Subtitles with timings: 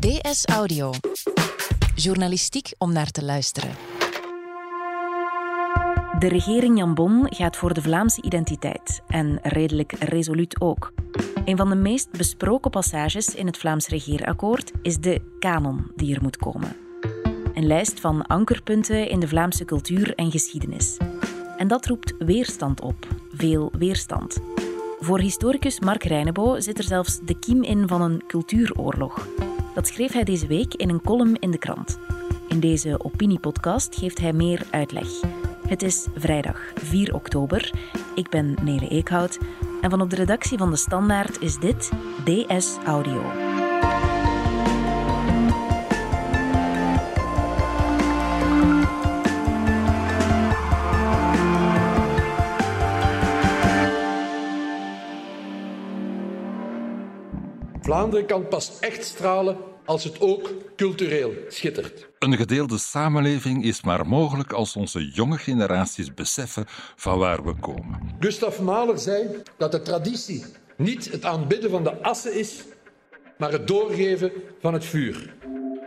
[0.00, 0.90] DS Audio.
[1.94, 3.70] Journalistiek om naar te luisteren.
[6.18, 10.92] De regering Jan Bon gaat voor de Vlaamse identiteit en redelijk resoluut ook.
[11.44, 16.22] Een van de meest besproken passages in het Vlaams regeerakkoord is de kanon die er
[16.22, 16.76] moet komen.
[17.54, 20.96] Een lijst van ankerpunten in de Vlaamse cultuur en geschiedenis.
[21.56, 24.38] En dat roept weerstand op, veel weerstand.
[25.00, 29.28] Voor historicus Mark Reinebo zit er zelfs de kiem in van een cultuuroorlog.
[29.74, 31.98] Dat schreef hij deze week in een column in de krant.
[32.48, 35.08] In deze opiniepodcast geeft hij meer uitleg.
[35.66, 37.72] Het is vrijdag 4 oktober.
[38.14, 39.38] Ik ben Nele Eekhout
[39.80, 41.90] en van op de redactie van De Standaard is dit
[42.24, 43.49] DS Audio.
[57.90, 62.08] Vlaanderen kan pas echt stralen als het ook cultureel schittert.
[62.18, 66.64] Een gedeelde samenleving is maar mogelijk als onze jonge generaties beseffen
[66.96, 68.16] van waar we komen.
[68.20, 70.44] Gustav Mahler zei dat de traditie
[70.76, 72.64] niet het aanbidden van de assen is,
[73.38, 75.34] maar het doorgeven van het vuur.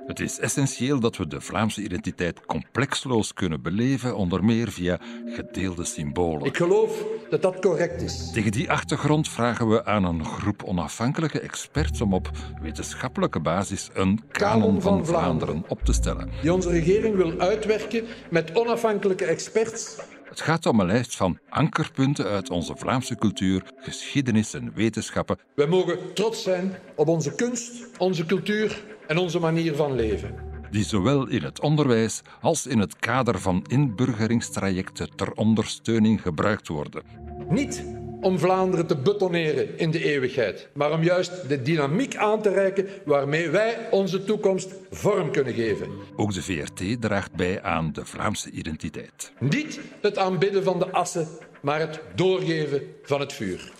[0.05, 5.85] Het is essentieel dat we de Vlaamse identiteit complexloos kunnen beleven, onder meer via gedeelde
[5.85, 6.45] symbolen.
[6.45, 8.31] Ik geloof dat dat correct is.
[8.31, 12.29] Tegen die achtergrond vragen we aan een groep onafhankelijke experts om op
[12.61, 16.29] wetenschappelijke basis een kanon van Vlaanderen op te stellen.
[16.41, 19.97] Die onze regering wil uitwerken met onafhankelijke experts
[20.33, 25.37] het gaat om een lijst van ankerpunten uit onze Vlaamse cultuur, geschiedenis en wetenschappen.
[25.55, 30.35] Wij mogen trots zijn op onze kunst, onze cultuur en onze manier van leven.
[30.71, 37.03] Die zowel in het onderwijs als in het kader van inburgeringstrajecten ter ondersteuning gebruikt worden.
[37.49, 37.83] Niet
[38.21, 42.87] om Vlaanderen te betoneren in de eeuwigheid, maar om juist de dynamiek aan te reiken
[43.05, 45.87] waarmee wij onze toekomst vorm kunnen geven.
[46.15, 49.33] Ook de VRT draagt bij aan de Vlaamse identiteit.
[49.39, 51.27] Niet het aanbidden van de assen,
[51.61, 53.71] maar het doorgeven van het vuur.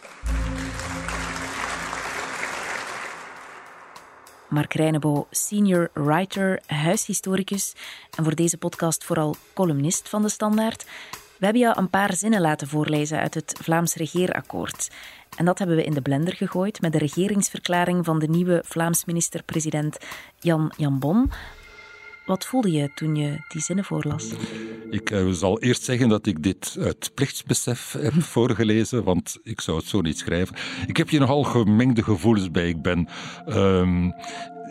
[4.54, 7.74] Mark Reinebo, senior writer, huishistoricus
[8.18, 10.86] en voor deze podcast vooral columnist van de Standaard.
[11.38, 14.92] We hebben jou een paar zinnen laten voorlezen uit het Vlaams regeerakkoord.
[15.38, 19.06] En dat hebben we in de blender gegooid met de regeringsverklaring van de nieuwe Vlaams
[19.06, 19.98] minister-president
[20.40, 21.32] Jan Jambon.
[22.26, 24.34] Wat voelde je toen je die zinnen voorlas?
[24.90, 29.78] Ik uh, zal eerst zeggen dat ik dit uit plichtsbesef heb voorgelezen, want ik zou
[29.78, 30.56] het zo niet schrijven.
[30.88, 32.68] Ik heb hier nogal gemengde gevoelens bij.
[32.68, 33.08] Ik ben
[33.48, 34.12] uh,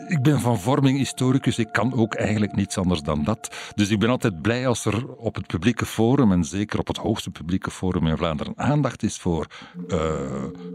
[0.07, 3.71] ik ben van vorming historicus, ik kan ook eigenlijk niets anders dan dat.
[3.75, 6.97] Dus ik ben altijd blij als er op het publieke forum, en zeker op het
[6.97, 9.47] hoogste publieke forum in Vlaanderen, aandacht is voor
[9.87, 10.11] uh,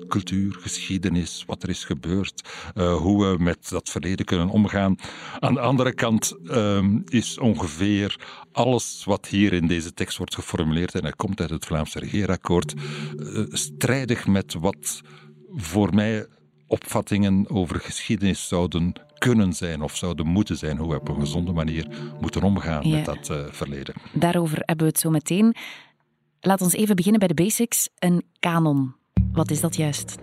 [0.09, 4.97] cultuur, geschiedenis, wat er is gebeurd, uh, hoe we met dat verleden kunnen omgaan.
[5.39, 8.17] Aan de andere kant uh, is ongeveer
[8.53, 12.75] alles wat hier in deze tekst wordt geformuleerd, en hij komt uit het Vlaamse regeerakkoord,
[12.75, 15.01] eh, strijdig met wat
[15.55, 16.27] voor mij
[16.69, 21.53] opvattingen over geschiedenis zouden kunnen zijn of zouden moeten zijn, hoe we op een gezonde
[21.53, 21.89] manier
[22.21, 23.95] moeten omgaan met dat uh, verleden.
[24.13, 25.55] Daarover hebben we het zo meteen.
[26.41, 27.89] Laat ons even beginnen bij de basics.
[27.99, 28.95] Een kanon.
[29.39, 30.17] Wat is dat juist?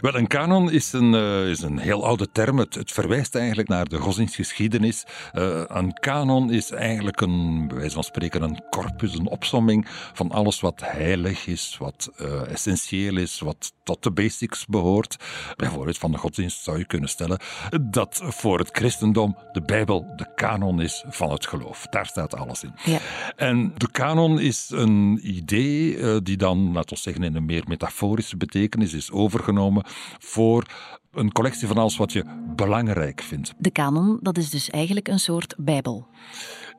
[0.00, 2.58] Wel, een kanon is een, uh, is een heel oude term.
[2.58, 5.04] Het, het, verwijst eigenlijk naar de godsdienstgeschiedenis.
[5.34, 10.30] Uh, een kanon is eigenlijk een, bij wijze van spreken, een corpus, een opsomming van
[10.30, 15.16] alles wat heilig is, wat uh, essentieel is, wat tot de basics behoort.
[15.56, 17.38] Bijvoorbeeld van de godsdienst zou je kunnen stellen
[17.80, 21.86] dat voor het christendom de Bijbel de kanon is van het geloof.
[21.90, 22.72] Daar staat alles in.
[22.84, 22.98] Ja.
[23.36, 28.36] En de kanon is een idee die dan, laten we zeggen, in een meer metaforische
[28.38, 29.84] betekenis is overgenomen
[30.18, 30.66] voor
[31.12, 32.24] een collectie van alles wat je
[32.56, 33.54] belangrijk vindt.
[33.58, 36.06] De kanon, dat is dus eigenlijk een soort bijbel.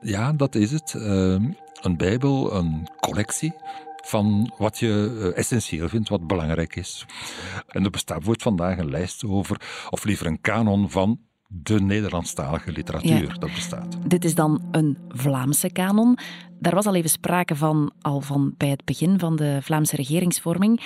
[0.00, 0.94] Ja, dat is het.
[0.96, 1.36] Uh,
[1.80, 3.52] een bijbel, een collectie
[4.04, 7.06] van wat je essentieel vindt, wat belangrijk is.
[7.66, 9.60] En er bestaat voor vandaag een lijst over,
[9.90, 13.26] of liever een kanon van de Nederlandstalige literatuur.
[13.26, 13.34] Ja.
[13.34, 13.96] Dat bestaat.
[14.06, 16.18] Dit is dan een Vlaamse kanon.
[16.58, 20.80] Daar was al even sprake van, al van bij het begin van de Vlaamse regeringsvorming.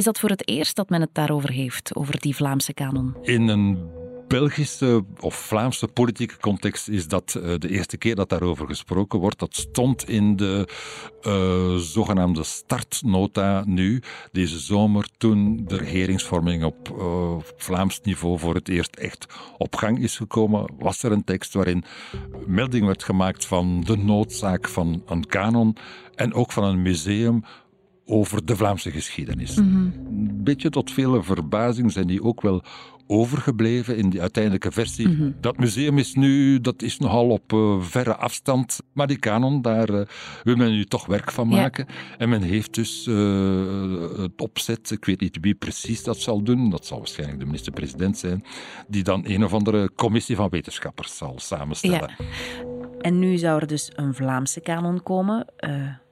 [0.00, 3.16] Is dat voor het eerst dat men het daarover heeft, over die Vlaamse kanon?
[3.22, 3.90] In een
[4.28, 9.38] Belgische of Vlaamse politieke context is dat uh, de eerste keer dat daarover gesproken wordt.
[9.38, 10.68] Dat stond in de
[11.22, 14.02] uh, zogenaamde startnota nu,
[14.32, 19.26] deze zomer, toen de regeringsvorming op uh, Vlaams niveau voor het eerst echt
[19.58, 21.84] op gang is gekomen, was er een tekst waarin
[22.46, 25.76] melding werd gemaakt van de noodzaak van een kanon
[26.14, 27.44] en ook van een museum
[28.10, 29.56] over de Vlaamse geschiedenis.
[29.56, 29.92] Mm -hmm.
[30.06, 32.62] Een beetje tot vele verbazing zijn die ook wel
[33.10, 35.08] overgebleven in die uiteindelijke versie.
[35.08, 35.30] Mhm.
[35.40, 39.90] Dat museum is nu, dat is nogal op uh, verre afstand, maar die kanon, daar
[39.90, 40.00] uh,
[40.42, 41.86] wil men nu toch werk van maken.
[42.18, 46.70] En men heeft dus uh, het opzet, ik weet niet wie precies dat zal doen,
[46.70, 48.44] dat zal waarschijnlijk de minister-president zijn,
[48.88, 52.14] die dan een of andere commissie van wetenschappers zal samenstellen.
[52.18, 52.24] Ja.
[52.98, 55.46] En nu zou er dus een Vlaamse kanon komen.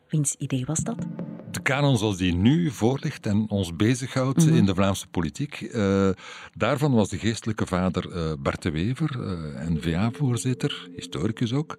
[0.08, 1.06] wiens idee was dat?
[1.50, 6.08] De kanon zoals die nu voorligt en ons bezighoudt mm in de Vlaamse politiek, uh,
[6.54, 11.78] daarvan was de geestelijke vader uh, Bart de Wever, uh, eh, N-VA-voorzitter, historicus ook,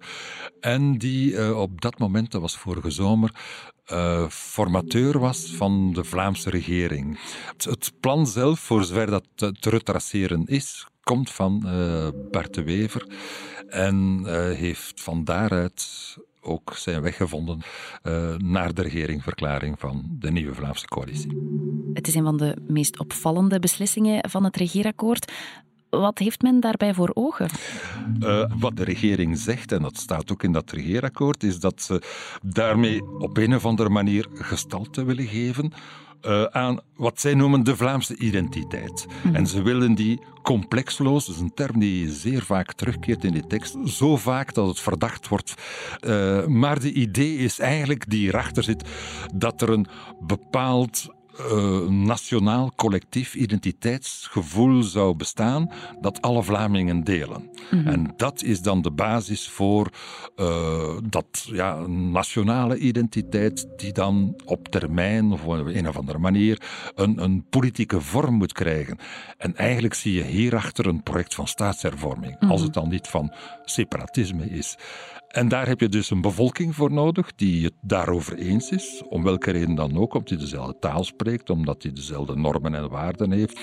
[0.60, 3.34] en die op dat moment, dat was vorige zomer,
[4.28, 7.18] formateur was van de Vlaamse regering.
[7.46, 11.60] Het, het, plan zelf, voor zover dat te, te retraceren is, komt van
[12.30, 13.06] Bart de Wever
[13.68, 14.22] en
[14.56, 17.60] heeft van daaruit ook zijn weggevonden
[18.02, 21.38] uh, naar de regeringverklaring van de nieuwe Vlaamse coalitie.
[21.94, 25.32] Het is een van de meest opvallende beslissingen van het regeerakkoord.
[25.90, 27.48] Wat heeft men daarbij voor ogen?
[28.20, 32.02] Uh, wat de regering zegt, en dat staat ook in dat regeerakkoord, is dat ze
[32.42, 35.72] daarmee op een of andere manier gestalte willen geven
[36.26, 39.06] uh, aan wat zij noemen de Vlaamse identiteit.
[39.22, 39.34] Mhm.
[39.34, 43.46] En ze willen die complexloos, dat is een term die zeer vaak terugkeert in die
[43.46, 45.54] tekst, zo vaak dat het verdacht wordt.
[46.00, 48.88] Uh, maar de idee is eigenlijk die erachter zit
[49.34, 49.86] dat er een
[50.20, 51.08] bepaald
[51.52, 55.70] uh, nationaal collectief identiteitsgevoel zou bestaan
[56.00, 57.50] dat alle Vlamingen delen.
[57.70, 57.88] Mhm.
[57.88, 59.90] En dat is dan de basis voor
[60.36, 66.62] uh, dat ja, nationale identiteit die dan op termijn of op een of andere manier
[66.94, 68.98] een, een politieke vorm moet krijgen.
[69.38, 72.62] En eigenlijk zie je hierachter een project van staatshervorming, als mhm.
[72.62, 73.32] het dan niet van
[73.64, 74.76] separatisme is.
[75.30, 79.22] En daar heb je dus een bevolking voor nodig die het daarover eens is, om
[79.22, 83.32] welke reden dan ook, omdat hij dezelfde taal spreekt, omdat hij dezelfde normen en waarden
[83.32, 83.60] heeft.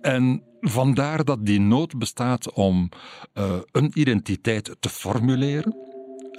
[0.00, 2.88] En vandaar dat die nood bestaat om
[3.34, 5.76] uh, een identiteit te formuleren.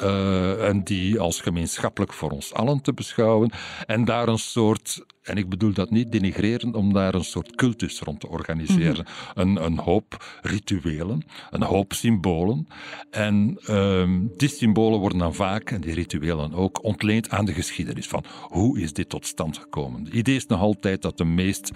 [0.01, 3.51] Uh, en die als gemeenschappelijk voor ons allen te beschouwen.
[3.85, 7.99] En daar een soort en ik bedoel dat niet denigreren om daar een soort cultus
[7.99, 9.05] rond te organiseren.
[9.05, 9.39] Mhm.
[9.39, 12.67] een, een hoop rituelen, een hoop symbolen.
[13.09, 18.07] En uh, die symbolen worden dan vaak, en die rituelen ook, ontleend aan de geschiedenis.
[18.07, 20.03] Van hoe is dit tot stand gekomen?
[20.03, 21.71] Het idee is nog altijd dat de meest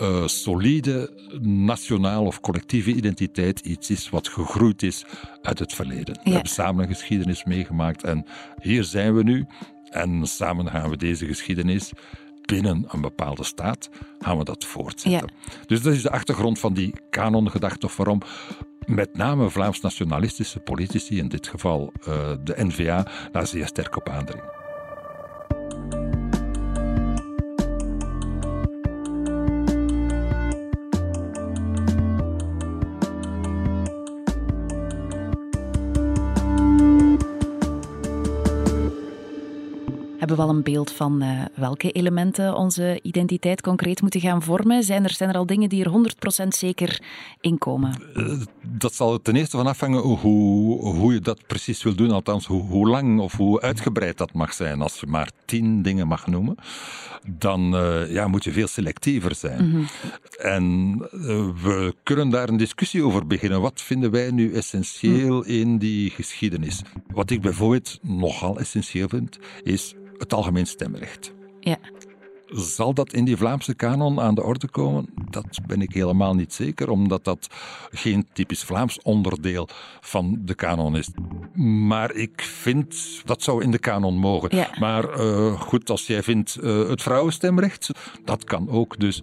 [0.00, 1.10] uh, solide
[1.42, 5.04] nationale of collectieve identiteit iets is wat gegroeid is
[5.42, 6.18] uit het verleden.
[6.24, 8.26] We hebben samen een geschiedenis meegemaakt en
[8.62, 9.46] hier zijn we nu.
[9.90, 11.92] En samen gaan we deze geschiedenis
[12.46, 15.30] binnen een bepaalde staat gaan we dat voortzetten.
[15.66, 18.20] Dus dat is de achtergrond van die kanongedachte of waarom
[18.86, 24.65] met name Vlaams-nationalistische politici, in dit geval uh, de NVA, daar zeer sterk op aandringen.
[40.26, 44.82] Hebben we al een beeld van uh, welke elementen onze identiteit concreet moeten gaan vormen?
[44.82, 45.90] Zijn er, zijn er al dingen die er
[46.44, 47.02] 100% zeker
[47.40, 48.02] in komen?
[48.16, 52.10] Uh, dat zal ten eerste van afhangen hoe, hoe je dat precies wil doen.
[52.10, 54.80] Althans, hoe, hoe lang of hoe uitgebreid dat mag zijn.
[54.80, 56.56] Als je maar tien dingen mag noemen,
[57.26, 59.64] dan uh, ja, moet je veel selectiever zijn.
[59.64, 59.86] Mm -hmm.
[60.38, 60.98] En
[61.62, 63.60] we kunnen daar een discussie over beginnen.
[63.60, 65.44] Wat vinden wij nu essentieel mm.
[65.44, 66.82] in die geschiedenis?
[67.12, 71.34] Wat ik bijvoorbeeld nogal essentieel vind, is het algemeen stemrecht.
[71.60, 71.78] Ja.
[72.46, 75.06] Zal dat in die Vlaamse kanon aan de orde komen?
[75.30, 77.48] Dat ben ik helemaal niet zeker, omdat dat
[77.90, 79.68] geen typisch Vlaams onderdeel
[80.00, 81.08] van de kanon is.
[81.86, 84.56] Maar ik vind dat zou in de kanon mogen.
[84.56, 84.70] Ja.
[84.78, 87.90] Maar uh, goed, als jij vindt uh, het vrouwenstemrecht,
[88.24, 88.98] dat kan ook.
[88.98, 89.22] Dus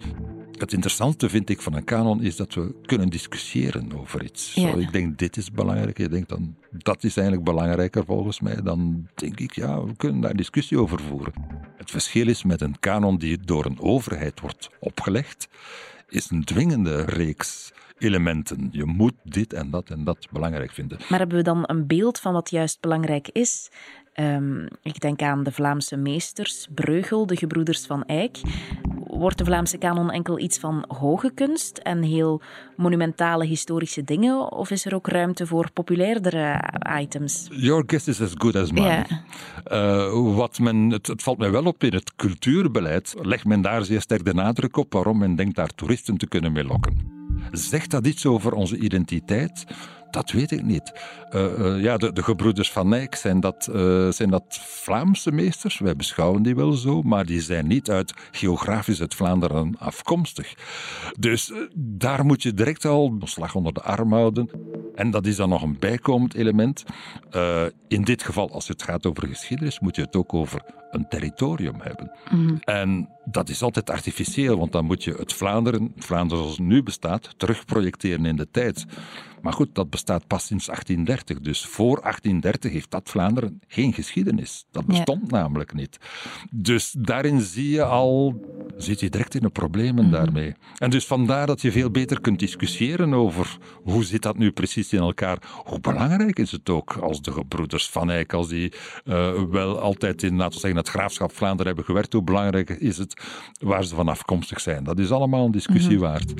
[0.56, 4.52] het interessante vind ik van een kanon is dat we kunnen discussiëren over iets.
[4.52, 5.98] Zo, ik denk, dit is belangrijk.
[5.98, 8.62] Je denkt dan, dat is eigenlijk belangrijker volgens mij.
[8.62, 11.32] Dan denk ik, ja, we kunnen daar discussie over voeren.
[11.76, 15.48] Het verschil is met een kanon die door een overheid wordt opgelegd,
[16.08, 18.68] is een dwingende reeks elementen.
[18.72, 20.98] Je moet dit en dat en dat belangrijk vinden.
[21.08, 23.70] Maar hebben we dan een beeld van wat juist belangrijk is?
[24.20, 28.40] Um, ik denk aan de Vlaamse meesters, Breugel, de gebroeders van Eyck.
[29.18, 32.40] Wordt de Vlaamse kanon enkel iets van hoge kunst en heel
[32.76, 34.52] monumentale historische dingen?
[34.52, 36.60] Of is er ook ruimte voor populairdere
[37.00, 37.46] items?
[37.50, 39.04] Your guess is as good as mine.
[39.68, 40.06] Yeah.
[40.12, 43.14] Uh, wat men, het, het, valt mij wel op in het cultuurbeleid.
[43.22, 46.52] Legt men daar zeer sterk de nadruk op waarom men denkt daar toeristen te kunnen
[46.52, 47.12] mee lokken.
[47.52, 49.64] Zegt dat iets over onze identiteit?
[50.14, 50.92] dat weet ik niet.
[51.34, 55.78] Uh, ja, de, de gebroeders van Eyck, zijn dat, uh, zijn dat Vlaamse meesters?
[55.78, 60.54] Wij beschouwen die wel zo, maar die zijn niet uit geografisch uit Vlaanderen afkomstig.
[61.18, 64.50] Dus daar moet je direct al een slag onder de arm houden.
[64.94, 66.84] En dat is dan nog een bijkomend element.
[67.88, 70.62] in dit geval, als het gaat over geschiedenis, moet je het ook over
[70.94, 72.10] een territorium hebben.
[72.30, 72.56] Mhm.
[72.60, 76.82] En dat is altijd artificieel, want dan moet je het Vlaanderen, Vlaanderen zoals het nu
[76.82, 78.84] bestaat, terugprojecteren in de tijd.
[79.42, 81.23] Maar goed, dat bestaat pas sinds 1830.
[81.24, 84.66] Dus voor 1830 heeft dat Vlaanderen geen geschiedenis.
[84.70, 85.98] Dat bestond namelijk niet.
[86.50, 88.40] Dus daarin zie je al,
[88.76, 90.54] zit je direct in een problemen mm daarmee.
[90.78, 94.92] En dus vandaar dat je veel beter kunt discussiëren over hoe zit dat nu precies
[94.92, 95.38] in elkaar.
[95.64, 98.72] Hoe belangrijk is het ook als de gebroeders Van Eyck, als die
[99.04, 102.98] uh, wel altijd in, laten we zeggen, het graafschap Vlaanderen hebben gewerkt, hoe belangrijk is
[102.98, 103.22] het
[103.60, 104.84] waar ze van afkomstig zijn.
[104.84, 106.02] Dat is allemaal een discussie mhm.
[106.02, 106.32] waard.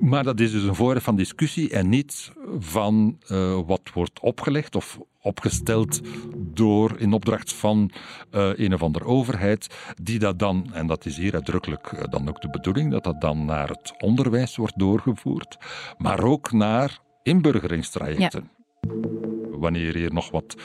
[0.00, 4.74] Maar dat is dus een voorwerp van discussie en niet van uh, wat wordt opgelegd
[4.74, 6.00] of opgesteld
[6.36, 7.90] door in opdracht van
[8.32, 9.66] uh, een of andere overheid,
[10.02, 13.20] die dat dan, en dat is hier uitdrukkelijk uh, dan ook de bedoeling, dat dat
[13.20, 15.56] dan naar het onderwijs wordt doorgevoerd,
[15.98, 18.50] maar ook naar inburgeringstrajecten.
[18.80, 18.88] Ja.
[19.50, 20.56] Wanneer hier nog wat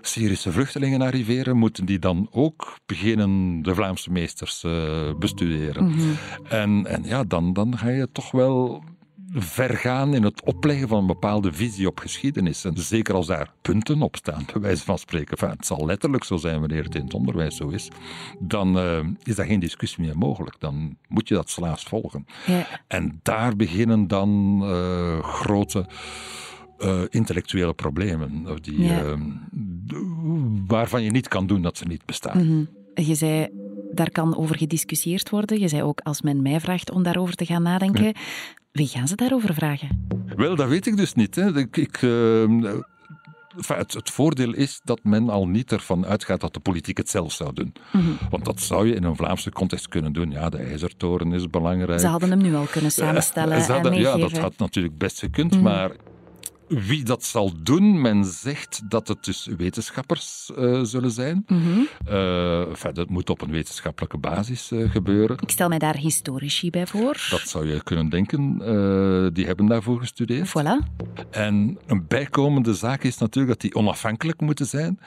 [0.00, 5.84] Syrische vluchtelingen arriveren, moeten die dan ook beginnen de Vlaamse meesters uh, bestuderen.
[5.84, 6.16] Mm -hmm.
[6.48, 8.82] en, en ja, dan, dan ga je toch wel
[9.32, 12.64] vergaan in het opleggen van een bepaalde visie op geschiedenis.
[12.64, 16.24] En zeker als daar punten op staan, bij wijze van spreken, enfin, het zal letterlijk
[16.24, 17.88] zo zijn wanneer het in het onderwijs zo is,
[18.38, 20.56] dan uh, is daar geen discussie meer mogelijk.
[20.60, 22.26] Dan moet je dat slaafs volgen.
[22.46, 22.66] Ja.
[22.86, 25.86] En daar beginnen dan uh, grote
[26.78, 29.16] uh, intellectuele problemen, die, ja.
[30.66, 32.38] waarvan je niet kan doen dat ze niet bestaan.
[32.38, 32.68] Mm -hmm.
[33.04, 33.48] Je zei
[34.00, 35.60] daar kan over gediscussieerd worden.
[35.60, 38.04] Je zei ook, als men mij vraagt om daarover te gaan nadenken.
[38.04, 38.12] Ja.
[38.72, 40.06] Wie gaan ze daarover vragen?
[40.36, 41.34] Wel, dat weet ik dus niet.
[41.34, 41.56] Hè.
[41.56, 42.72] Ik, ik uh,
[43.66, 47.32] het, het, voordeel is dat men al niet ervan uitgaat dat de politiek het zelf
[47.32, 47.72] zou doen.
[47.92, 48.18] Mm -hmm.
[48.30, 50.30] Want dat zou je in een Vlaamse context kunnen doen.
[50.30, 52.00] Ja, de ijzertoren is belangrijk.
[52.00, 55.18] Ze hadden hem nu al kunnen samenstellen uh, hadden, en Ja, dat had natuurlijk best
[55.18, 55.66] gekund, mm -hmm.
[55.66, 55.90] maar
[56.70, 61.44] wie dat zal doen, men zegt dat het dus wetenschappers uh, zullen zijn.
[61.46, 61.88] Mm -hmm.
[62.08, 65.36] uh, enfin, dat moet op een wetenschappelijke basis uh, gebeuren.
[65.40, 67.26] Ik stel mij daar historici bij voor.
[67.30, 68.58] Dat zou je kunnen denken.
[69.32, 70.48] die hebben daarvoor gestudeerd.
[70.48, 70.86] Voilà.
[71.30, 74.98] En een bijkomende zaak is natuurlijk dat die onafhankelijk moeten zijn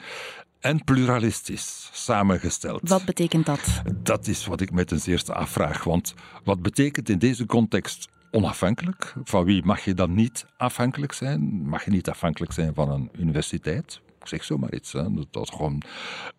[0.64, 2.88] en pluralistisch samengesteld.
[2.88, 3.82] Wat betekent dat?
[4.02, 5.84] Dat is wat ik me ten eerste afvraag.
[5.84, 9.14] Want wat betekent in deze context onafhankelijk.
[9.24, 11.40] Van wie mag je dan niet afhankelijk zijn?
[11.68, 14.00] Mag je niet afhankelijk zijn van een universiteit?
[14.20, 14.92] Ik zeg zomaar iets.
[14.92, 15.82] Dat dat gewoon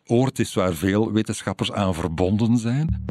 [0.05, 3.05] oord is waar veel wetenschappers aan verbonden zijn.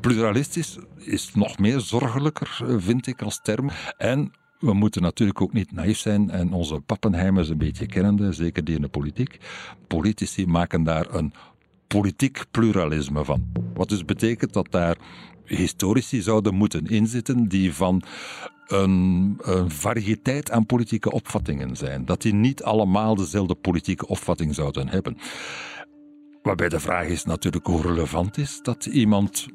[0.00, 3.70] Pluralistisch is nog meer zorgelijker, vind ik als term.
[3.96, 8.64] En we moeten natuurlijk ook niet naïef zijn en onze pappenheimers een beetje kennende, zeker
[8.64, 9.38] die in de politiek.
[9.86, 11.32] Politici maken daar een
[11.86, 13.52] politiek pluralisme van.
[13.74, 14.96] Wat dus betekent dat daar
[15.46, 18.02] historici zouden moeten inzitten die van
[18.66, 22.04] een, een, variëteit aan politieke opvattingen zijn.
[22.04, 25.16] Dat die niet allemaal dezelfde politieke opvatting zouden hebben.
[26.42, 29.46] Waarbij de vraag is natuurlijk hoe relevant is dat iemand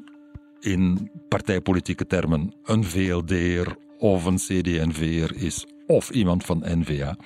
[0.59, 7.17] in partijpolitieke termen een VLD'er of een CD&V'er is of iemand van NVA.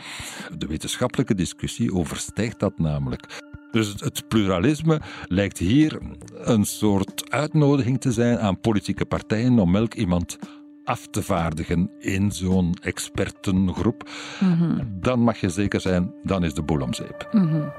[0.57, 3.41] De wetenschappelijke discussie overstijgt dat namelijk.
[3.75, 5.98] Dus het pluralisme lijkt hier
[6.34, 10.38] een soort uitnodiging te zijn aan politieke partijen om elk iemand
[10.84, 14.10] af te vaardigen in zo'n expertengroep.
[14.39, 14.79] Mm -hmm.
[15.00, 17.29] Dan mag je zeker zijn, dan is de boel om zeep.
[17.32, 17.72] Mm -hmm.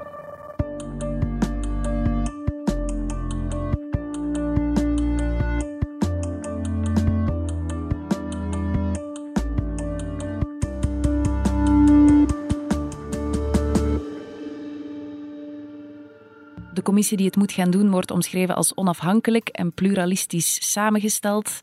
[16.87, 21.59] Commissie die het moet gaan doen wordt omschreven als onafhankelijk en pluralistisch samengesteld,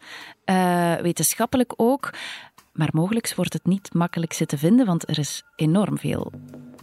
[0.46, 2.10] uh, wetenschappelijk ook.
[2.72, 6.32] Maar mogelijk wordt het niet makkelijk te vinden, want er is enorm veel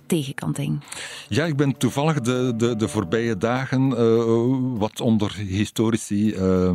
[0.06, 0.84] tegenkanting.
[1.28, 6.36] Ja, ik ben toevallig de, de, de voorbije dagen uh, wat onder historici.
[6.36, 6.72] Uh,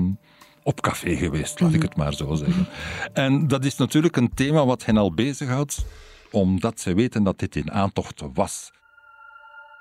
[0.63, 1.87] op café geweest, laat ik mhm.
[1.87, 2.67] het maar zo zeggen.
[3.13, 5.87] En dat is natuurlijk een thema wat hen al bezighoudt,
[6.31, 8.71] omdat ze weten dat dit in aantocht was.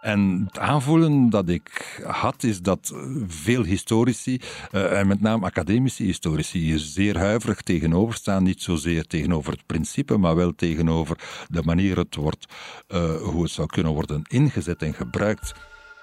[0.06, 2.94] En het aanvoelen dat ik had, is dat
[3.28, 4.40] veel historici,
[4.72, 8.44] uh, en met name academische historici, hier zeer huiverig tegenover staan.
[8.44, 12.46] Niet zozeer tegenover het principe, maar wel tegenover de manier het wordt,
[12.88, 15.54] uh, hoe het zou kunnen worden ingezet en gebruikt.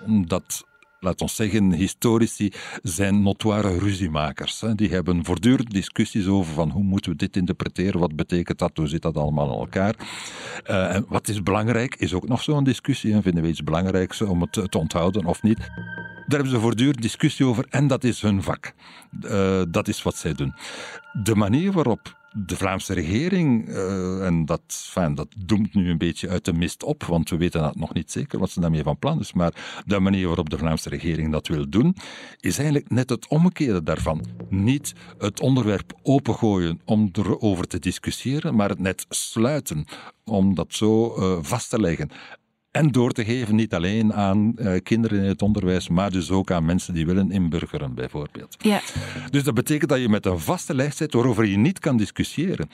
[0.06, 0.66] Omdat
[1.02, 4.62] laat ons zeggen, historici zijn notoire ruziemakers.
[4.74, 8.88] Die hebben voortdurend discussies over van hoe moeten we dit interpreteren, wat betekent dat, hoe
[8.88, 9.94] zit dat allemaal in elkaar.
[10.70, 13.12] Uh, en wat is belangrijk, is ook nog zo'n discussie.
[13.12, 15.58] En vinden we iets belangrijks om het te onthouden of niet?
[15.58, 18.72] Daar hebben ze voortdurend discussie over en dat is hun vak.
[19.20, 20.54] Uh, dat is wat zij doen.
[21.22, 26.28] De manier waarop de Vlaamse regering, uh, en dat, fijn, dat doemt nu een beetje
[26.28, 28.98] uit de mist op, want we weten dat nog niet zeker wat ze daarmee van
[28.98, 31.96] plan is, maar de manier waarop de Vlaamse regering dat wil doen,
[32.40, 34.24] is eigenlijk net het omgekeerde daarvan.
[34.48, 39.84] Niet het onderwerp opengooien om erover te discussiëren, maar het net sluiten
[40.24, 42.10] om dat zo uh, vast te leggen.
[42.72, 46.50] En door te geven niet alleen aan uh, kinderen in het onderwijs, maar dus ook
[46.50, 48.56] aan mensen die willen inburgeren, bijvoorbeeld.
[48.58, 48.80] Ja.
[49.30, 52.70] Dus dat betekent dat je met een vaste lijst zit waarover je niet kan discussiëren.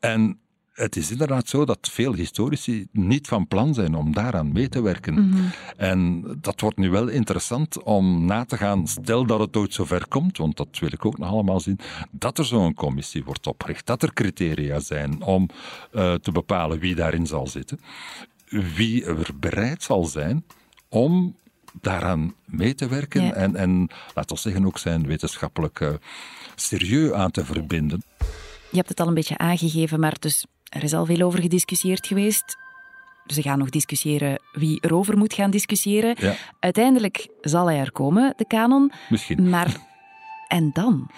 [0.00, 0.38] En
[0.72, 4.82] het is inderdaad zo dat veel historici niet van plan zijn om daaraan mee te
[4.82, 5.14] werken.
[5.14, 5.50] Mm -hmm.
[5.76, 10.08] En dat wordt nu wel interessant om na te gaan, stel dat het ooit zover
[10.08, 11.78] komt, want dat wil ik ook nog allemaal zien,
[12.10, 15.48] dat er zo'n commissie wordt opgericht, dat er criteria zijn om
[15.92, 17.78] uh, te bepalen wie daarin zal zitten
[18.50, 20.44] wie er bereid zal zijn
[20.88, 21.36] om
[21.80, 23.32] daaraan mee te werken Ja.
[23.32, 26.00] en, en, laten we zeggen, ook zijn wetenschappelijke
[26.54, 28.02] serieus aan te verbinden.
[28.70, 32.06] Je hebt het al een beetje aangegeven, maar dus er is al veel over gediscussieerd
[32.06, 32.56] geweest.
[33.26, 36.16] Ze gaan nog discussiëren wie erover moet gaan discussiëren.
[36.18, 36.34] Ja.
[36.60, 38.92] Uiteindelijk zal hij er komen, de kanon.
[39.08, 39.48] Misschien.
[39.48, 39.76] Maar
[40.48, 41.08] en dan?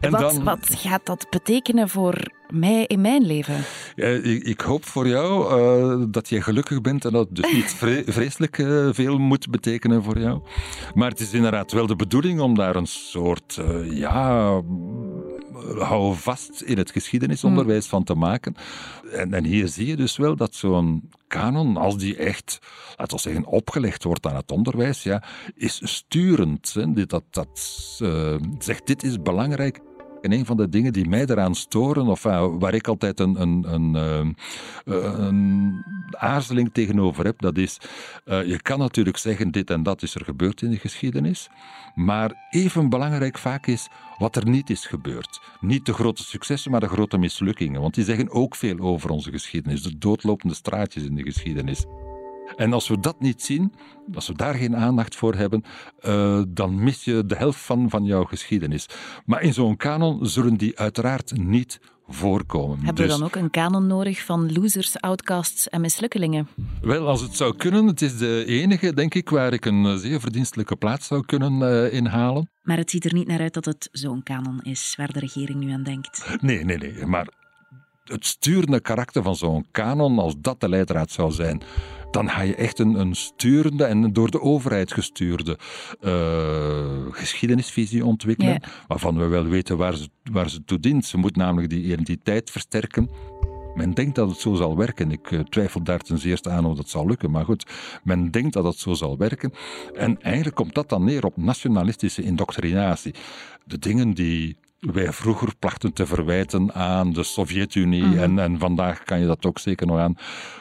[0.00, 2.14] En wat, dan- wat gaat dat betekenen voor
[2.48, 3.64] mij in mijn leven?
[4.44, 5.60] Ik, hoop voor jou
[6.00, 9.50] eh, dat jij gelukkig bent en dat het dus niet vre- vreselijk eh, veel moet
[9.50, 10.40] betekenen voor jou.
[10.94, 14.60] Maar het is inderdaad wel de bedoeling om daar een soort, eh, ja,
[15.78, 18.54] hou vast in het geschiedenisonderwijs van te maken.
[19.12, 22.58] En, en hier zie je dus wel dat zo'n kanon, als die echt,
[22.96, 25.22] laten we zeggen, opgelegd wordt aan het onderwijs, ja,
[25.54, 26.72] is sturend.
[26.74, 26.92] Hè.
[26.92, 27.48] Dit- Dat, dat
[28.02, 29.80] eh, zegt, dit is belangrijk.
[30.22, 33.40] En een van de dingen die mij eraan storen, of eh, waar ik altijd een,
[33.40, 33.96] een, een,
[34.84, 37.78] eh, een aarzeling tegenover heb, dat is,
[38.24, 41.48] eh, je kan natuurlijk zeggen, dit en dat is er gebeurd in de geschiedenis,
[41.94, 43.88] maar even belangrijk vaak is
[44.18, 45.40] wat er niet is gebeurd.
[45.60, 49.30] Niet de grote successen, maar de grote mislukkingen, want die zeggen ook veel over onze
[49.30, 51.84] geschiedenis, de doodlopende straatjes in de geschiedenis.
[52.56, 53.72] En als we dat niet zien,
[54.14, 55.64] als we daar geen aandacht voor hebben,
[56.00, 58.86] eh, dan mis je de helft van, van jouw geschiedenis.
[59.24, 62.76] Maar in zo'n kanon zullen die uiteraard niet voorkomen.
[62.76, 66.48] Hebben Dus- we dan ook een kanon nodig van losers, outcasts en mislukkelingen?
[66.80, 69.94] Wel, als het zou kunnen, het is de enige, denk ik, waar ik een eh,
[69.94, 72.50] zeer verdienstelijke plaats zou kunnen eh, inhalen.
[72.62, 75.58] Maar het ziet er niet naar uit dat het zo'n kanon is waar de regering
[75.60, 76.36] nu aan denkt.
[76.40, 77.06] Nee, nee, nee.
[77.06, 77.28] Maar
[78.04, 81.62] het sturende karakter van zo'n kanon, als dat de leidraad zou zijn,
[82.12, 85.58] dan ga je echt een, een sturende en door de overheid gestuurde
[86.00, 88.68] eh, geschiedenisvisie ontwikkelen, Ja.
[88.86, 91.04] waarvan we wel weten waar ze, waar ze toe dient.
[91.06, 93.10] Ze moet namelijk die identiteit versterken.
[93.74, 95.10] Men denkt dat het zo zal werken.
[95.10, 97.30] Ik eh, twijfel daar ten zeerste aan of dat zal lukken.
[97.30, 97.66] Maar goed,
[98.04, 99.52] men denkt dat het zo zal werken.
[99.94, 103.14] En eigenlijk komt dat dan neer op nationalistische indoctrinatie.
[103.64, 104.56] De dingen die
[104.90, 108.20] wij vroeger plachten te verwijten aan de Sovjet-Unie.
[108.20, 110.16] en, en vandaag kan je dat ook zeker nog aan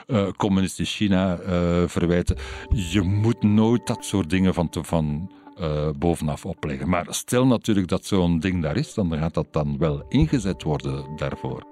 [0.07, 2.37] eh, communistisch China eh, verwijten.
[2.69, 6.89] Je moet nooit dat soort dingen van, te, van eh, bovenaf opleggen.
[6.89, 11.15] Maar stel natuurlijk dat zo'n ding daar is, dan gaat dat dan wel ingezet worden
[11.15, 11.63] daarvoor.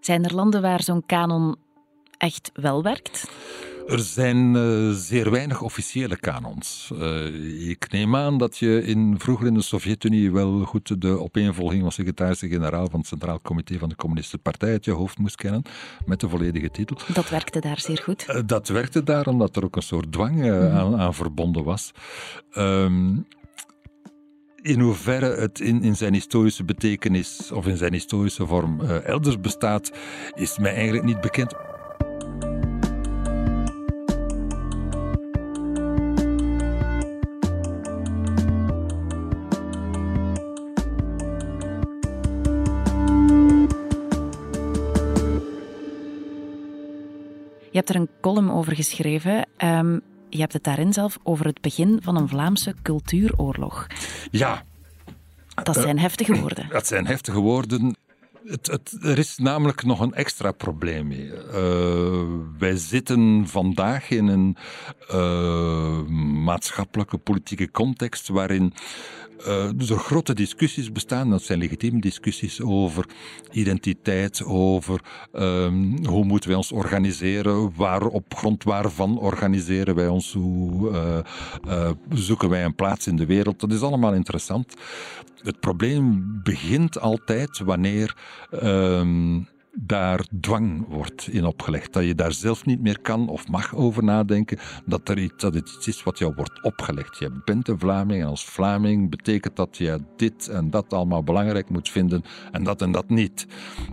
[0.00, 1.56] Zijn er landen waar zo'n kanon
[2.18, 3.30] echt wel werkt?
[3.88, 6.90] Er zijn eh, zeer weinig officiële kanons.
[6.98, 11.82] Eh, ik neem aan dat je in, vroeger in de Sovjet-Unie wel goed de opeenvolging
[11.82, 15.62] van secretaris-generaal van het Centraal Comité van de Communistische Partij uit je hoofd moest kennen,
[16.06, 16.96] met de volledige titel.
[17.14, 18.24] Dat werkte daar zeer goed.
[18.28, 21.92] Eh, Dat werkte daar omdat er ook een soort dwang eh, aan, aan verbonden was.
[22.52, 23.16] Ehm,
[24.62, 29.90] in hoeverre het in, in zijn historische betekenis of in zijn historische vorm elders bestaat,
[30.34, 31.54] is mij eigenlijk niet bekend.
[47.80, 49.46] Hebt er een column over geschreven.
[49.56, 53.86] Ehm, je hebt het daarin zelf over het begin van een Vlaamse cultuuroorlog.
[54.30, 54.62] Ja,
[55.62, 56.68] Dat zijn heftige woorden.
[56.78, 57.96] Dat zijn heftige woorden.
[58.44, 61.32] Het, het, er is namelijk nog een extra probleem mee.
[61.54, 62.22] Uh,
[62.58, 64.56] wij zitten vandaag in een
[65.12, 66.02] uh,
[66.44, 68.72] maatschappelijke, politieke context waarin
[69.46, 71.30] uh, dus er grote discussies bestaan.
[71.30, 73.04] Dat zijn legitieme discussies over
[73.50, 75.00] identiteit, over
[75.32, 81.18] um, hoe moeten wij ons organiseren, waar, op grond waarvan organiseren wij ons, hoe uh,
[81.68, 83.60] uh, zoeken wij een plaats in de wereld.
[83.60, 84.74] Dat is allemaal interessant.
[85.42, 88.16] Het probleem begint altijd wanneer.
[88.62, 91.92] Um, daar dwang wordt in opgelegd.
[91.92, 94.58] Dat je daar zelf niet meer kan of mag over nadenken.
[94.84, 97.18] Dat, er iets, dat het iets is wat jou wordt opgelegd.
[97.18, 101.68] Je bent een Vlaming en als Vlaming betekent dat je dit en dat allemaal belangrijk
[101.68, 103.46] moet vinden en dat en dat niet.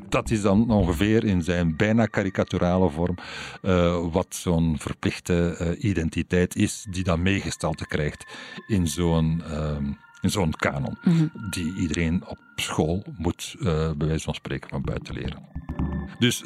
[0.09, 3.17] Dat is dan ongeveer in zijn bijna karikaturale vorm
[3.61, 8.25] uh, wat zo'n verplichte uh, identiteit is die dan meegestalte krijgt
[8.67, 9.43] in zo'n...
[9.51, 9.77] Uh,
[10.21, 11.49] in zo'n kanon, mm -hmm.
[11.49, 15.45] die iedereen op school moet, uh, bij wijze van spreken, van buiten leren.
[16.19, 16.43] Dus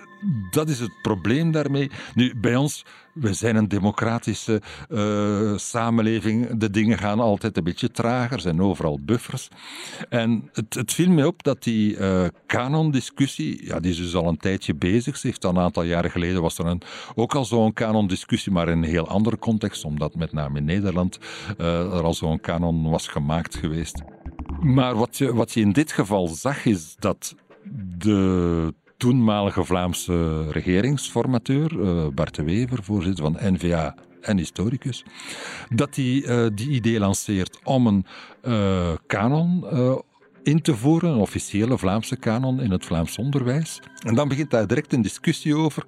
[0.52, 1.92] dat is het probleem daarmee.
[2.14, 6.58] Nu, bij ons, we zijn een democratische uh, samenleving.
[6.58, 9.48] De dingen gaan altijd een beetje trager, er zijn overal buffers.
[10.10, 14.28] En het, het viel mij op dat die uh, kanondiscussie, ja, die is dus al
[14.28, 15.18] een tijdje bezig.
[15.18, 16.82] Ze heeft een aantal jaren geleden was er een,
[17.16, 21.20] ook al zo'n kanondiscussie, maar in een heel andere context, omdat met name in Nederland
[21.58, 24.02] uh, er al zo'n kanon was gemaakt geweest.
[24.60, 27.36] Maar wat je, wat je in dit geval zag, is dat
[27.98, 35.04] de toenmalige Vlaamse regeringsformateur, uh, Bart de Wever, voorzitter van NVA en historicus,
[35.70, 38.06] dat hij uh, die idee lanceert om een
[38.44, 39.66] uh, kanon
[40.44, 43.80] in te voeren, een officiële Vlaamse kanon in het Vlaams onderwijs.
[44.06, 45.86] En dan begint daar direct een discussie over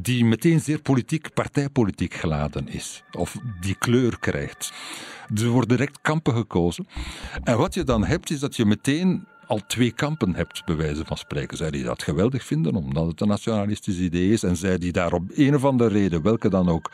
[0.00, 4.72] die meteen zeer politiek, partijpolitiek geladen is, of die kleur krijgt.
[5.28, 6.86] Dus er worden direct kampen gekozen.
[7.44, 11.04] En wat je dan hebt, is dat je meteen al twee kampen hebt, bij wijze
[11.04, 11.56] van spreken.
[11.56, 15.12] Zij die dat geweldig vinden, omdat het een nationalistisch idee is, en zij die daar
[15.12, 16.90] op een of andere reden, welke dan ook,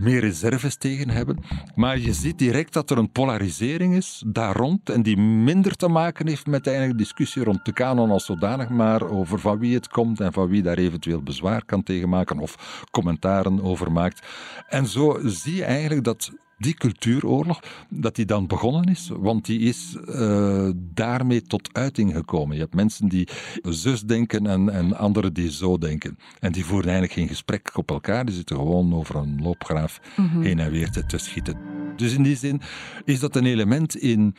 [0.00, 1.38] meer reserves tegen hebben.
[1.74, 5.88] Maar je ziet direct dat er een polarisering is daar rond en die minder te
[5.88, 9.88] maken heeft met de discussie rond de kanon als zodanig, maar over van wie het
[9.88, 14.26] komt en van wie daar eventueel bezwaar kan tegen maken of commentaren over maakt.
[14.68, 16.30] En zo zie je eigenlijk dat
[16.64, 22.54] die cultuuroorlog, dat die dan begonnen is, want die is uh, daarmee tot uiting gekomen.
[22.54, 23.28] Je hebt mensen die
[23.62, 26.18] zus denken en, en anderen die zo denken.
[26.40, 30.28] En die voeren eigenlijk geen gesprek op elkaar, die zitten gewoon over een loopgraaf mm
[30.28, 30.42] -hmm.
[30.42, 31.56] heen en weer te, te schieten.
[31.96, 32.60] Dus in die zin
[33.04, 34.34] is dat een element in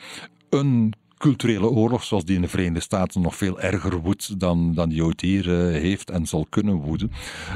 [0.50, 4.88] een culturele oorlog, zoals die in de Verenigde Staten nog veel erger woedt dan, dan
[4.88, 7.12] die ooit hier uh, heeft en zal kunnen woeden.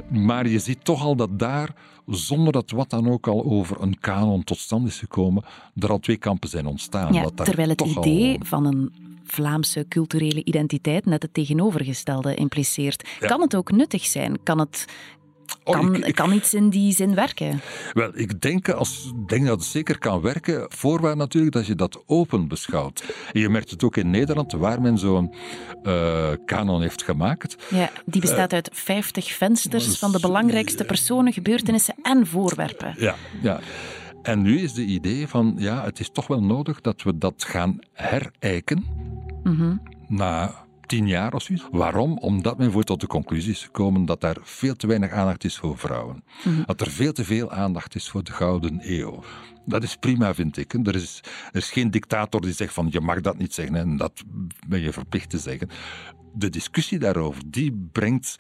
[0.09, 1.75] Maar je ziet toch al dat daar,
[2.07, 5.44] zonder dat wat dan ook al over een kanon tot stand is gekomen,
[5.75, 7.12] er al twee kampen zijn ontstaan.
[7.12, 8.46] Ja, terwijl het idee al...
[8.46, 8.92] van een
[9.25, 13.09] Vlaamse culturele identiteit net het tegenovergestelde impliceert.
[13.20, 13.27] Ja.
[13.27, 14.42] Kan het ook nuttig zijn?
[14.42, 14.85] Kan het,
[15.62, 17.61] kan, ik, kan iets in die zin werken?
[17.92, 22.03] Wel, ik denk, als, denk dat het zeker kan werken, voorwaar natuurlijk dat je dat
[22.07, 23.05] open beschouwt.
[23.33, 25.35] En je merkt het ook in Nederland, waar men zo'n
[25.83, 27.57] uh, kanon heeft gemaakt.
[27.70, 32.94] Ja, die bestaat uh, uit 50 vensters van de belangrijkste personen, gebeurtenissen en voorwerpen.
[32.99, 33.61] Ja, ja.
[34.23, 37.44] En nu is de idee van, ja, het is toch wel nodig dat we dat
[37.44, 38.85] gaan herijken.
[39.42, 39.83] Mm -hmm.
[40.09, 41.66] Na tien jaar of zoiets.
[41.70, 42.18] Waarom?
[42.18, 45.57] Omdat men voor tot de conclusie is gekomen dat daar veel te weinig aandacht is
[45.57, 46.24] voor vrouwen.
[46.44, 46.62] Mm-hmm.
[46.66, 49.22] Dat er veel te veel aandacht is voor de Gouden Eeuw.
[49.64, 50.72] Dat is prima, vind ik.
[50.72, 51.20] Er is,
[51.53, 54.22] er is geen dictator die zegt van je mag dat niet zeggen en dat
[54.68, 55.68] ben je verplicht te zeggen.
[56.35, 58.37] De discussie daarover, die brengt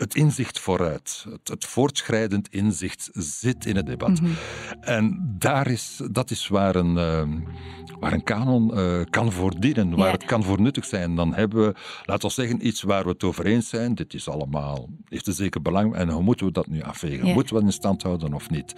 [0.00, 1.24] het inzicht vooruit.
[1.30, 4.20] Het, het, voortschrijdend inzicht zit in het debat.
[4.20, 4.36] Mm-hmm.
[4.80, 7.22] En daar is, dat is waar een, uh,
[8.00, 10.12] waar een kanon uh, kan voor dienen, waar ja.
[10.12, 11.14] het kan voor nuttig zijn.
[11.14, 13.94] Dan hebben we, laten we zeggen, iets waar we het over eens zijn.
[13.94, 15.94] Dit is allemaal, heeft een zeker belang.
[15.94, 17.26] En hoe moeten we dat nu afwegen?
[17.26, 17.34] Ja.
[17.34, 18.74] Moeten we het in stand houden of niet?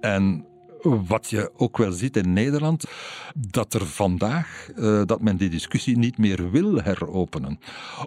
[0.00, 0.46] En
[0.84, 2.84] wat je ook wel ziet in Nederland,
[3.34, 7.58] dat er vandaag, uh, dat men die discussie niet meer wil heropenen.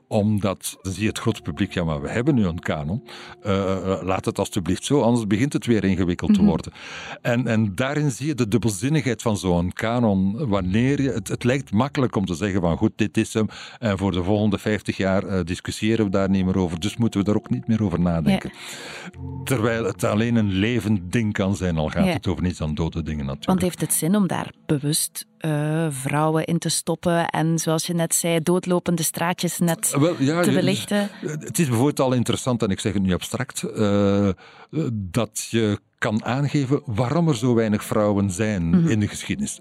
[0.07, 3.03] Omdat, dan zie het grote publiek, ja maar we hebben nu een kanon,
[3.45, 6.71] uh, laat het alstublieft zo, anders begint het weer ingewikkeld te worden.
[6.75, 7.17] Mm -hmm.
[7.21, 11.71] en, en daarin zie je de dubbelzinnigheid van zo'n kanon, wanneer je, het, het, lijkt
[11.71, 13.47] makkelijk om te zeggen van goed, dit is hem,
[13.79, 17.19] en voor de volgende 50 jaar uh, discussiëren we daar niet meer over, dus moeten
[17.19, 18.51] we daar ook niet meer over nadenken.
[18.53, 19.19] Ja.
[19.43, 22.11] Terwijl het alleen een levend ding kan zijn, al gaat ja.
[22.11, 23.45] het over niets anders dan dode dingen natuurlijk.
[23.45, 27.93] Want heeft het zin om daar bewust uh, vrouwen in te stoppen en zoals je
[27.93, 31.09] net zei, doodlopende straatjes net Wel, ja, te belichten?
[31.21, 34.29] Het is bijvoorbeeld al interessant, en ik zeg het nu abstract, uh,
[34.91, 38.87] dat je kan aangeven waarom er zo weinig vrouwen zijn mhm.
[38.87, 39.59] in de geschiedenis.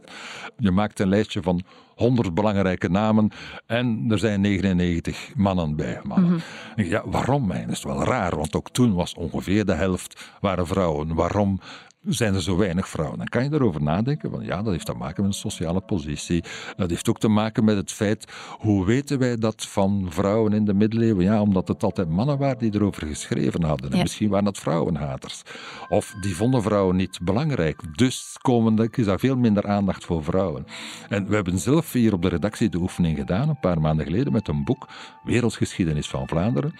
[0.58, 1.62] Je maakt een lijstje van
[1.94, 3.30] 100 belangrijke namen
[3.66, 6.00] en er zijn 99 mannen bij.
[6.02, 6.42] Mannen.
[6.76, 6.88] Mhm.
[6.88, 7.48] Ja, waarom?
[7.48, 11.14] Dat is wel raar, want ook toen was ongeveer de helft waren vrouwen.
[11.14, 11.60] Waarom
[12.06, 13.18] zijn er zo weinig vrouwen.
[13.18, 16.44] Dan kan je erover nadenken, van ja, dat heeft te maken met een sociale positie.
[16.76, 20.64] Dat heeft ook te maken met het feit, hoe weten wij dat van vrouwen in
[20.64, 21.24] de middeleeuwen?
[21.24, 23.92] Ja, omdat het altijd mannen waren die erover geschreven hadden.
[23.92, 25.42] En misschien waren dat vrouwenhaters.
[25.88, 27.96] Of die vonden vrouwen niet belangrijk.
[27.96, 30.66] Dus komen, is daar veel minder aandacht voor vrouwen.
[31.08, 34.32] En we hebben zelf hier op de redactie de oefening gedaan, een paar maanden geleden,
[34.32, 34.88] met een boek,
[35.24, 36.74] Wereldgeschiedenis van Vlaanderen,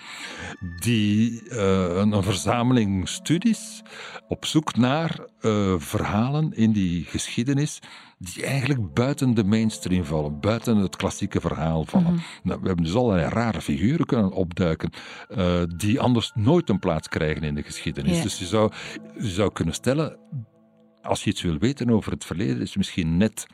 [0.81, 3.83] die uh, een, een verzameling studies
[4.29, 7.81] op zoek naar uh, verhalen in die geschiedenis
[8.18, 12.12] die eigenlijk buiten de mainstream vallen, buiten het klassieke verhaal vallen.
[12.12, 12.22] Mhm.
[12.42, 14.90] nou, we hebben dus allerlei rare figuren kunnen opduiken
[15.31, 18.22] uh, die anders nooit een plaats krijgen in de geschiedenis.
[18.22, 18.72] Dus je zou,
[19.18, 20.18] je zou kunnen stellen,
[21.02, 23.46] als je iets wil weten over het verleden, is misschien net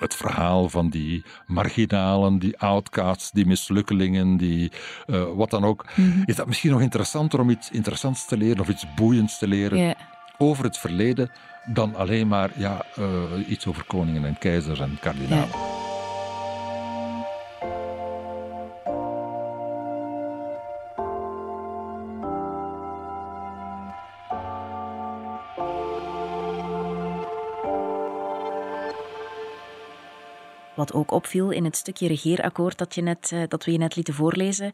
[0.00, 4.72] het verhaal van die marginalen, die outcasts, die mislukkelingen, die
[5.06, 5.86] uh, wat dan ook.
[5.94, 6.22] Mhm.
[6.24, 9.96] Is dat misschien nog interessanter om iets interessants te leren of iets boeiends te leren?
[10.42, 11.30] Over het verleden
[11.64, 15.48] dan alleen maar ja, uh, iets over koningen en keizers en kardinalen.
[15.48, 15.78] Ja.
[30.80, 33.96] Wat ook opviel in het stukje regeerakkoord dat, je net, eh, dat we je net
[33.96, 34.72] lieten voorlezen,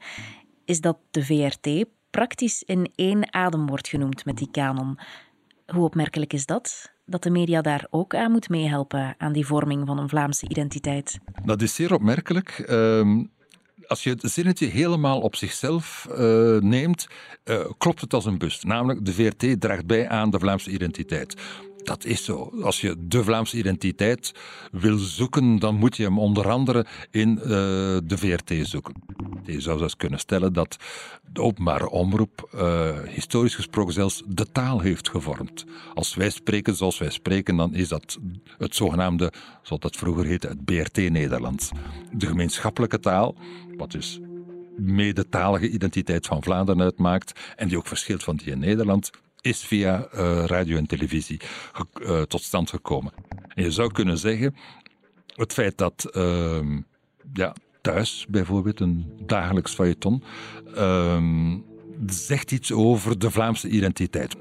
[0.64, 4.98] is dat de VRT praktisch in één adem wordt genoemd met die kanon.
[5.66, 6.92] Hoe opmerkelijk is dat?
[7.06, 11.18] Dat de media daar ook aan moet meehelpen aan die vorming van een Vlaamse identiteit?
[11.44, 12.48] Dat is zeer opmerkelijk.
[12.48, 13.24] Ehm,
[13.86, 16.16] als je het zinnetje helemaal op zichzelf uh,
[16.58, 17.06] neemt,
[17.44, 18.64] uh, klopt het als een bus.
[18.64, 21.34] Namelijk, de VRT draagt bij aan de Vlaamse identiteit.
[21.86, 22.52] Dat is zo.
[22.62, 24.34] Als je de Vlaamse identiteit
[24.72, 27.46] wil zoeken, dan moet je hem onder andere in uh,
[28.04, 28.94] de VRT zoeken.
[29.44, 30.76] Je zou zelfs kunnen stellen dat
[31.32, 35.64] de openbare omroep uh, historisch gesproken zelfs de taal heeft gevormd.
[35.94, 38.18] Als wij spreken zoals wij spreken, dan is dat
[38.58, 41.70] het zogenaamde, zoals dat vroeger heette, het BRT-Nederlands.
[42.12, 43.34] De gemeenschappelijke taal,
[43.76, 44.20] wat dus
[44.76, 49.10] medetalige identiteit van Vlaanderen uitmaakt en die ook verschilt van die in Nederland,
[49.46, 51.40] is via uh, radio en televisie
[52.00, 53.12] uh, tot stand gekomen.
[53.54, 54.54] En je zou kunnen zeggen,
[55.26, 56.78] het feit dat uh,
[57.32, 60.22] ja, thuis bijvoorbeeld, een dagelijks feuilleton,
[60.74, 61.58] ehm,
[62.06, 64.36] zegt iets over de Vlaamse identiteit.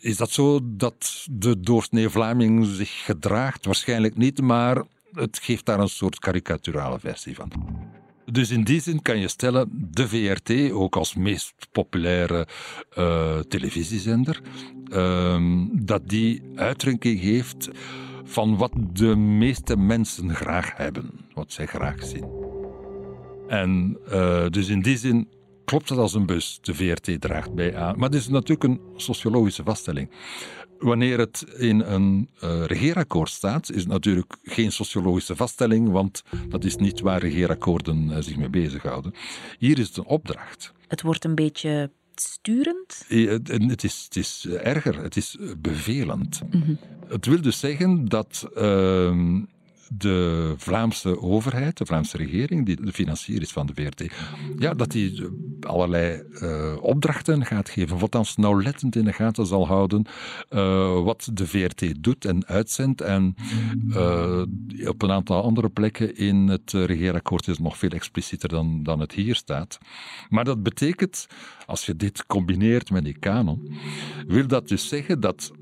[0.00, 3.64] Is dat zo dat de doorsnee Vlaming zich gedraagt?
[3.64, 7.50] Waarschijnlijk niet, maar het geeft daar een soort karikaturale versie van.
[8.32, 12.46] Dus in die zin kan je stellen, de VRT, ook als meest populaire
[12.98, 14.40] uh, televisiezender,
[14.88, 17.70] uh, dat die uitdrukking heeft
[18.24, 22.26] van wat de meeste mensen graag hebben, wat zij graag zien.
[23.48, 25.28] En uh, dus in die zin
[25.64, 27.98] klopt het als een bus, de VRT draagt bij aan.
[27.98, 30.10] Maar het is natuurlijk een sociologische vaststelling
[30.82, 36.64] wanneer het in een uh, regeerakkoord staat, is het natuurlijk geen sociologische vaststelling, want dat
[36.64, 39.14] is niet waar regeerakkoorden uh, zich mee bezighouden.
[39.58, 40.72] Hier is het een opdracht.
[40.88, 43.04] Het wordt een beetje sturend?
[43.08, 46.40] Het is, het is erger, het is bevelend.
[46.50, 48.60] Mm Het wil dus zeggen dat uh,
[49.88, 54.12] de Vlaamse overheid, de Vlaamse regering, die de financier is van de VRT,
[54.58, 55.28] ja, dat die
[55.66, 60.06] allerlei uh, opdrachten gaat geven, of althans nauwlettend in de gaten zal houden
[60.50, 63.00] uh, wat de VRT doet en uitzendt.
[63.00, 63.34] En
[63.88, 64.42] uh,
[64.84, 69.00] op een aantal andere plekken in het regeerakkoord is het nog veel explicieter dan, dan
[69.00, 69.78] het hier staat.
[70.28, 71.26] Maar dat betekent,
[71.66, 73.72] als je dit combineert met die kanon,
[74.26, 75.52] wil dat dus zeggen dat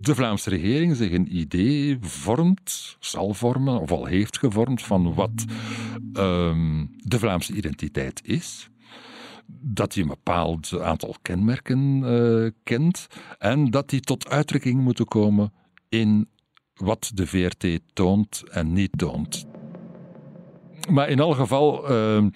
[0.00, 5.44] de Vlaamse regering zich een idee vormt, zal vormen, of al heeft gevormd, van wat
[6.12, 8.68] um, de Vlaamse identiteit is.
[9.50, 13.06] Dat hij een bepaald aantal kenmerken uh, kent
[13.38, 15.52] en dat die tot uitdrukking moeten komen
[15.88, 16.28] in
[16.74, 19.46] wat de VRT toont en niet toont.
[20.90, 22.26] Maar in elk geval uh,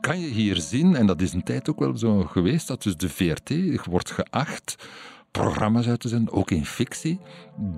[0.00, 2.96] kan je hier zien, en dat is een tijd ook wel zo geweest, dat dus
[2.96, 3.50] de VRT
[3.86, 4.88] wordt geacht
[5.32, 7.18] programma's uit te zenden, ook in fictie,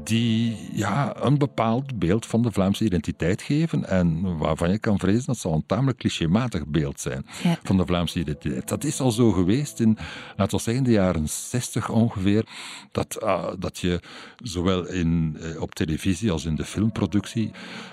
[0.05, 5.27] die ja, een bepaald beeld van de Vlaamse identiteit geven en waarvan je kan vrezen
[5.27, 7.27] dat zal een tamelijk clichématig beeld zijn
[7.63, 8.69] van de Vlaamse identiteit.
[8.69, 9.99] Dat is al zo geweest in,
[10.37, 12.45] laten we zeggen, de jaren 60 ongeveer,
[12.93, 14.01] dat, uh, dat je
[14.37, 17.51] zowel in, uh, op televisie als in de filmproductie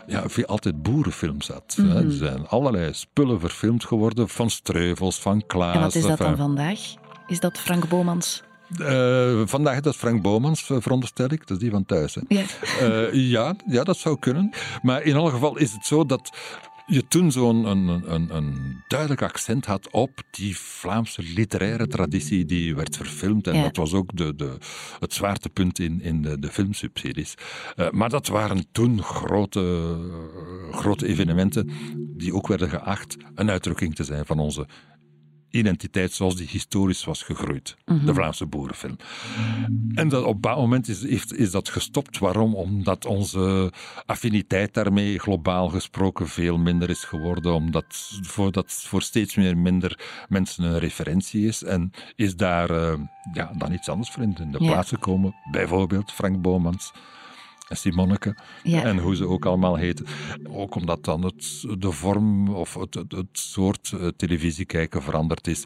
[0.08, 1.76] ja, veel, altijd boerenfilms had.
[1.78, 1.98] Mm -hmm.
[1.98, 5.76] Er zijn allerlei spullen verfilmd geworden, van Streuvels, van Klaas.
[5.76, 6.80] En wat is dat dan vandaag?
[7.28, 8.44] Is dat Frank Bomans?
[8.80, 11.48] Uh, vandaag is dat Frank Bomans, veronderstel ik.
[11.48, 12.16] Dat is die van thuis.
[12.16, 12.22] Hè?
[12.28, 12.44] Ja.
[12.82, 14.50] Uh, ja, ja, dat zou kunnen.
[14.82, 16.32] Maar in elk geval is het zo dat
[16.86, 22.76] je toen zo'n een, een, een, duidelijk accent had op die Vlaamse literaire traditie die
[22.76, 23.48] werd verfilmd.
[23.48, 23.64] En ja.
[23.64, 24.58] dat was ook de, de,
[25.00, 27.36] het zwaartepunt in, in de, de filmsubsidies.
[27.76, 29.96] Uh, maar dat waren toen grote,
[30.72, 34.68] grote evenementen die ook werden geacht een uitdrukking te zijn van onze
[35.52, 37.76] identiteit zoals die historisch was gegroeid.
[37.86, 38.14] De mhm.
[38.14, 38.98] Vlaamse boerenfilm.
[39.96, 42.18] En dat, op dat moment is, is dat gestopt.
[42.18, 42.56] Waarom?
[42.56, 43.72] Omdat onze
[44.06, 47.54] affiniteit daarmee globaal gesproken veel minder is geworden.
[47.54, 51.64] Omdat voor, dat voor steeds meer minder mensen een referentie is.
[51.64, 52.94] En is daar uh,
[53.34, 55.36] ja, dan iets anders voor in de plaats gekomen.
[55.52, 56.92] Bijvoorbeeld Frank Bomans.
[57.76, 60.06] Simonneke en hoe ze ook allemaal heten.
[60.50, 65.48] Ook omdat dan het, de vorm of het, het, het soort uh, televisie kijken veranderd
[65.48, 65.64] is.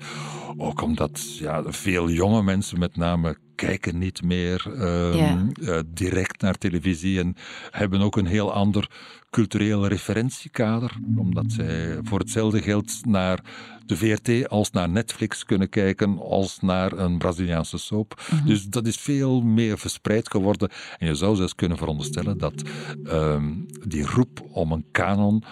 [0.58, 4.72] Ook omdat ja, veel jonge mensen met name kijken niet meer
[5.16, 5.48] ja.
[5.60, 7.36] uh, direct naar televisie en
[7.72, 8.90] hebben ook een heel ander
[9.30, 13.40] cultureel referentiekader, omdat zij voor hetzelfde geld naar
[13.86, 18.22] de VRT als naar Netflix kunnen kijken als naar een Braziliaanse soap.
[18.32, 18.48] Mm-hmm.
[18.48, 20.70] Dus dat is veel meer verspreid geworden.
[20.98, 22.64] En je zou zelfs kunnen veronderstellen dat
[23.04, 23.44] uh,
[23.88, 25.44] die roep om een kanon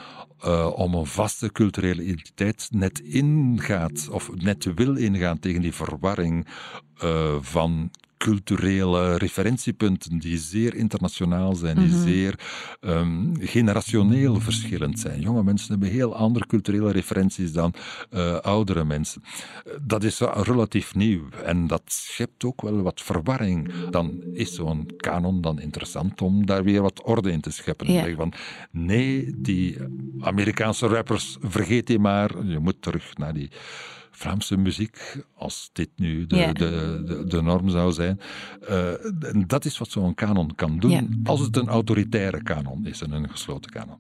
[0.46, 6.48] uh, om een vaste culturele identiteit net ingaat, of net wil ingaan tegen die verwarring
[7.04, 12.04] uh, van culturele referentiepunten die zeer internationaal zijn, die mm -hmm.
[12.04, 12.40] zeer
[12.82, 15.22] um, generationeel verschillend zijn.
[15.22, 17.74] Jonge mensen hebben heel andere culturele referenties dan
[18.12, 19.24] uh, oudere mensen.
[19.82, 23.90] Dat is relatief nieuw en dat schept ook wel wat verwarring.
[23.90, 27.92] Dan is zo'n kanon dan interessant om daar weer wat orde in te scheppen.
[27.92, 28.16] Ja.
[28.16, 28.34] Van,
[28.72, 29.78] nee, die
[30.20, 32.46] Amerikaanse rappers, vergeet die maar.
[32.46, 33.50] Je moet terug naar die
[34.16, 36.54] Vlaamse muziek, als dit nu de, ja.
[36.54, 38.20] de, de, de, norm zou zijn.
[38.70, 38.92] Uh,
[39.48, 41.04] dat is wat zo'n kanon kan doen, ja.
[41.24, 43.98] als het een autoritaire kanon is en een gesloten kanon.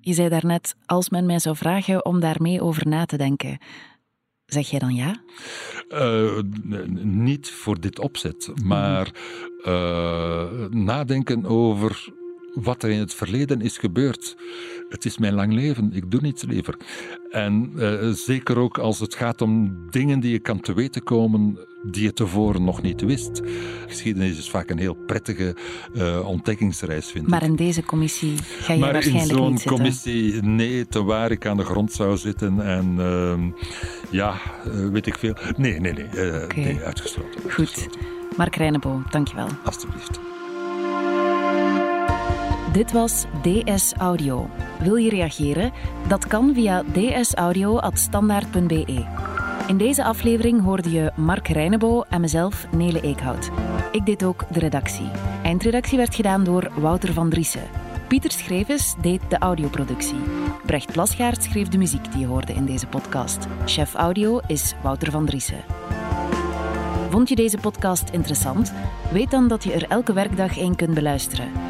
[0.00, 3.58] Je zei daarnet, als men mij zou vragen om daarmee over na te denken,
[4.46, 5.22] zeg jij dan ja?
[5.88, 6.38] Uh,
[7.02, 9.10] niet voor dit opzet, maar
[9.64, 12.12] uh, nadenken over
[12.54, 14.36] wat er in het verleden is gebeurd.
[14.90, 16.76] Het is mijn lang leven, ik doe niets liever.
[17.30, 21.58] En uh, zeker ook als het gaat om dingen die je kan te weten komen
[21.82, 23.40] die je tevoren nog niet wist.
[23.86, 25.56] Geschiedenis is vaak een heel prettige
[25.94, 27.48] uh, ontdekkingsreis, vind maar ik.
[27.48, 29.72] in deze commissie ga je maar waarschijnlijk niet zitten.
[29.72, 33.62] Maar in zo'n commissie, nee, te waar ik aan de grond zou zitten en uh,
[34.10, 34.40] ja,
[34.92, 35.34] weet ik veel.
[35.56, 36.06] Nee, nee, nee,
[36.44, 36.64] okay.
[36.64, 37.40] nee uitgesloten.
[37.40, 37.58] Goed.
[37.58, 38.00] Uitgesloten.
[38.36, 39.48] Mark Reinebo, dankjewel.
[39.64, 40.20] Alsjeblieft.
[42.72, 44.48] Dit was DS Audio.
[44.78, 45.72] Wil je reageren?
[46.08, 49.04] Dat kan via dsaudio.standaard.be.
[49.66, 53.50] In deze aflevering hoorde je Mark Reinebo en mezelf, Nele Eekhout.
[53.92, 55.10] Ik deed ook de redactie.
[55.42, 57.68] Eindredactie werd gedaan door Wouter van Driessen.
[58.08, 60.20] Pieter Schrevens deed de audioproductie.
[60.66, 63.46] Brecht Plasgaard schreef de muziek die je hoorde in deze podcast.
[63.64, 65.60] Chef audio is Wouter van Driessen.
[67.08, 68.72] Vond je deze podcast interessant?
[69.12, 71.69] Weet dan dat je er elke werkdag één kunt beluisteren.